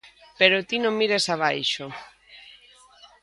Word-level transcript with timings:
Pero 0.39 0.65
ti 0.67 0.77
non 0.83 0.97
mires 0.99 1.25
abaixo. 1.33 1.85